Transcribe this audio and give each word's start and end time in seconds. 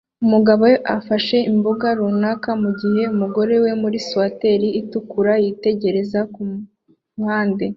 Umugabo 0.23 0.63
ufashe 0.99 1.37
imboga 1.51 1.87
runaka 1.99 2.49
mugihe 2.63 3.03
umugore 3.13 3.55
we 3.63 3.71
muri 3.81 3.97
swater 4.07 4.61
itukura 4.81 5.33
yitegereza 5.43 6.19
kuruhande 6.33 7.65